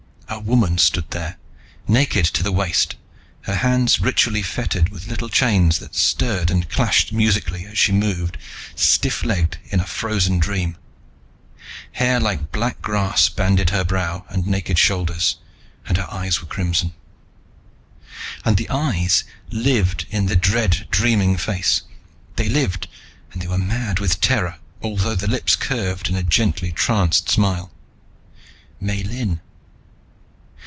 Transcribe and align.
A 0.33 0.39
woman 0.39 0.77
stood 0.77 1.11
there, 1.11 1.35
naked 1.89 2.23
to 2.23 2.41
the 2.41 2.53
waist, 2.53 2.95
her 3.41 3.55
hands 3.57 3.99
ritually 3.99 4.41
fettered 4.41 4.87
with 4.87 5.07
little 5.07 5.27
chains 5.27 5.79
that 5.79 5.93
stirred 5.93 6.49
and 6.49 6.69
clashed 6.69 7.11
musically 7.11 7.65
as 7.65 7.77
she 7.77 7.91
moved 7.91 8.37
stiff 8.73 9.25
legged 9.25 9.57
in 9.65 9.81
a 9.81 9.85
frozen 9.85 10.39
dream. 10.39 10.77
Hair 11.91 12.21
like 12.21 12.49
black 12.53 12.81
grass 12.81 13.27
banded 13.27 13.71
her 13.71 13.83
brow 13.83 14.23
and 14.29 14.47
naked 14.47 14.79
shoulders, 14.79 15.35
and 15.85 15.97
her 15.97 16.09
eyes 16.09 16.39
were 16.39 16.47
crimson. 16.47 16.93
And 18.45 18.55
the 18.55 18.69
eyes 18.69 19.25
lived 19.51 20.05
in 20.09 20.27
the 20.27 20.37
dead 20.37 20.87
dreaming 20.89 21.35
face. 21.35 21.81
They 22.37 22.47
lived, 22.47 22.87
and 23.33 23.41
they 23.41 23.47
were 23.47 23.57
mad 23.57 23.99
with 23.99 24.21
terror 24.21 24.59
although 24.81 25.13
the 25.15 25.27
lips 25.27 25.57
curved 25.57 26.07
in 26.07 26.15
a 26.15 26.23
gently 26.23 26.71
tranced 26.71 27.29
smile. 27.29 27.69
Miellyn. 28.81 29.41